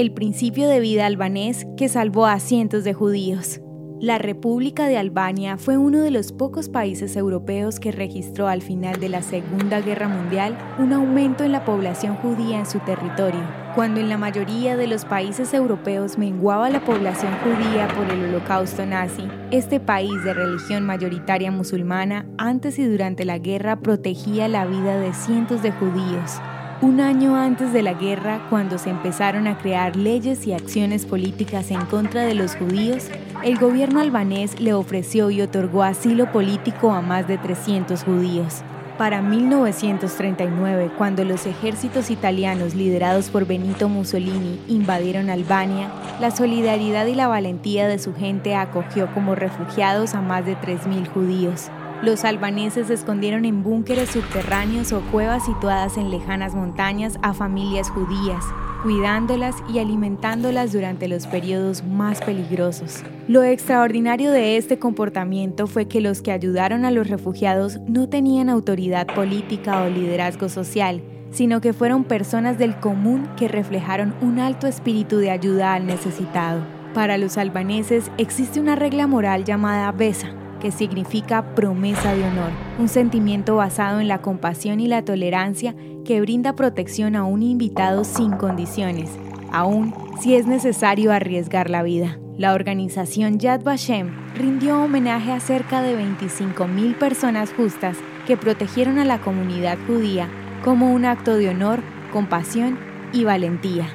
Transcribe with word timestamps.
el 0.00 0.12
principio 0.12 0.66
de 0.66 0.80
vida 0.80 1.04
albanés 1.04 1.66
que 1.76 1.90
salvó 1.90 2.24
a 2.24 2.40
cientos 2.40 2.84
de 2.84 2.94
judíos. 2.94 3.60
La 4.00 4.16
República 4.16 4.86
de 4.86 4.96
Albania 4.96 5.58
fue 5.58 5.76
uno 5.76 6.00
de 6.00 6.10
los 6.10 6.32
pocos 6.32 6.70
países 6.70 7.16
europeos 7.16 7.78
que 7.78 7.92
registró 7.92 8.48
al 8.48 8.62
final 8.62 8.98
de 8.98 9.10
la 9.10 9.20
Segunda 9.20 9.82
Guerra 9.82 10.08
Mundial 10.08 10.56
un 10.78 10.94
aumento 10.94 11.44
en 11.44 11.52
la 11.52 11.66
población 11.66 12.16
judía 12.16 12.60
en 12.60 12.64
su 12.64 12.78
territorio. 12.78 13.42
Cuando 13.74 14.00
en 14.00 14.08
la 14.08 14.16
mayoría 14.16 14.78
de 14.78 14.86
los 14.86 15.04
países 15.04 15.52
europeos 15.52 16.16
menguaba 16.16 16.70
la 16.70 16.82
población 16.82 17.34
judía 17.44 17.86
por 17.88 18.10
el 18.10 18.24
holocausto 18.24 18.86
nazi, 18.86 19.28
este 19.50 19.80
país 19.80 20.24
de 20.24 20.32
religión 20.32 20.86
mayoritaria 20.86 21.50
musulmana 21.50 22.24
antes 22.38 22.78
y 22.78 22.86
durante 22.86 23.26
la 23.26 23.36
guerra 23.36 23.80
protegía 23.80 24.48
la 24.48 24.64
vida 24.64 24.98
de 24.98 25.12
cientos 25.12 25.62
de 25.62 25.72
judíos 25.72 26.40
un 26.82 27.00
año 27.00 27.36
antes 27.36 27.74
de 27.74 27.82
la 27.82 27.92
guerra, 27.92 28.46
cuando 28.48 28.78
se 28.78 28.88
empezaron 28.88 29.46
a 29.46 29.58
crear 29.58 29.96
leyes 29.96 30.46
y 30.46 30.54
acciones 30.54 31.04
políticas 31.04 31.70
en 31.70 31.84
contra 31.86 32.22
de 32.22 32.34
los 32.34 32.56
judíos, 32.56 33.08
el 33.44 33.58
gobierno 33.58 34.00
albanés 34.00 34.58
le 34.60 34.72
ofreció 34.72 35.30
y 35.30 35.42
otorgó 35.42 35.82
asilo 35.82 36.32
político 36.32 36.90
a 36.92 37.02
más 37.02 37.28
de 37.28 37.36
300 37.36 38.02
judíos. 38.02 38.62
Para 38.96 39.20
1939, 39.20 40.90
cuando 40.96 41.24
los 41.24 41.46
ejércitos 41.46 42.10
italianos 42.10 42.74
liderados 42.74 43.28
por 43.28 43.46
Benito 43.46 43.88
Mussolini 43.88 44.60
invadieron 44.68 45.30
Albania, 45.30 45.90
la 46.20 46.30
solidaridad 46.30 47.06
y 47.06 47.14
la 47.14 47.28
valentía 47.28 47.88
de 47.88 47.98
su 47.98 48.14
gente 48.14 48.54
acogió 48.54 49.12
como 49.12 49.34
refugiados 49.34 50.14
a 50.14 50.20
más 50.22 50.46
de 50.46 50.56
3.000 50.56 51.08
judíos. 51.08 51.70
Los 52.02 52.24
albaneses 52.24 52.88
escondieron 52.88 53.44
en 53.44 53.62
búnkeres 53.62 54.08
subterráneos 54.08 54.90
o 54.94 55.02
cuevas 55.12 55.44
situadas 55.44 55.98
en 55.98 56.10
lejanas 56.10 56.54
montañas 56.54 57.18
a 57.20 57.34
familias 57.34 57.90
judías, 57.90 58.42
cuidándolas 58.82 59.54
y 59.68 59.80
alimentándolas 59.80 60.72
durante 60.72 61.08
los 61.08 61.26
periodos 61.26 61.84
más 61.84 62.22
peligrosos. 62.22 63.02
Lo 63.28 63.42
extraordinario 63.42 64.30
de 64.30 64.56
este 64.56 64.78
comportamiento 64.78 65.66
fue 65.66 65.88
que 65.88 66.00
los 66.00 66.22
que 66.22 66.32
ayudaron 66.32 66.86
a 66.86 66.90
los 66.90 67.10
refugiados 67.10 67.80
no 67.86 68.08
tenían 68.08 68.48
autoridad 68.48 69.06
política 69.06 69.82
o 69.82 69.90
liderazgo 69.90 70.48
social, 70.48 71.02
sino 71.32 71.60
que 71.60 71.74
fueron 71.74 72.04
personas 72.04 72.56
del 72.56 72.76
común 72.80 73.28
que 73.36 73.46
reflejaron 73.46 74.14
un 74.22 74.38
alto 74.38 74.66
espíritu 74.66 75.18
de 75.18 75.30
ayuda 75.30 75.74
al 75.74 75.86
necesitado. 75.86 76.62
Para 76.94 77.18
los 77.18 77.36
albaneses 77.36 78.10
existe 78.16 78.58
una 78.58 78.74
regla 78.74 79.06
moral 79.06 79.44
llamada 79.44 79.92
Besa, 79.92 80.32
que 80.60 80.70
significa 80.70 81.54
promesa 81.54 82.14
de 82.14 82.24
honor, 82.24 82.50
un 82.78 82.88
sentimiento 82.88 83.56
basado 83.56 84.00
en 84.00 84.08
la 84.08 84.22
compasión 84.22 84.78
y 84.78 84.86
la 84.86 85.04
tolerancia 85.04 85.74
que 86.04 86.20
brinda 86.20 86.54
protección 86.54 87.16
a 87.16 87.24
un 87.24 87.42
invitado 87.42 88.04
sin 88.04 88.32
condiciones, 88.32 89.10
aun 89.50 89.94
si 90.20 90.36
es 90.36 90.46
necesario 90.46 91.12
arriesgar 91.12 91.70
la 91.70 91.82
vida. 91.82 92.18
La 92.36 92.54
organización 92.54 93.38
Yad 93.38 93.62
Vashem 93.62 94.10
rindió 94.34 94.82
homenaje 94.82 95.32
a 95.32 95.40
cerca 95.40 95.82
de 95.82 95.98
25.000 95.98 96.96
personas 96.96 97.52
justas 97.52 97.98
que 98.26 98.36
protegieron 98.36 98.98
a 98.98 99.04
la 99.04 99.20
comunidad 99.20 99.76
judía 99.86 100.28
como 100.64 100.92
un 100.92 101.04
acto 101.04 101.36
de 101.36 101.48
honor, 101.48 101.80
compasión 102.12 102.78
y 103.12 103.24
valentía. 103.24 103.88